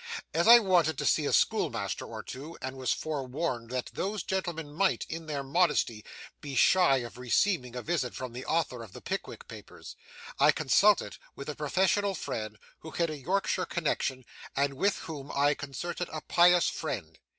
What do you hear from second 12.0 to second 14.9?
friend who had a Yorkshire connexion, and